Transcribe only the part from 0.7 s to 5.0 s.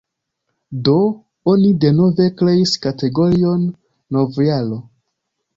Do, oni denove kreis kategorion "novjaro".